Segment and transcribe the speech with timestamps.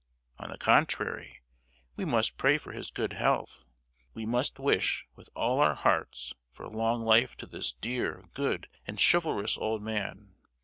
[0.39, 1.43] On the contrary,
[1.95, 3.65] we must pray for his good health!
[4.15, 8.99] We must wish with all our hearts for long life to this dear, good, and
[8.99, 10.33] chivalrous old man!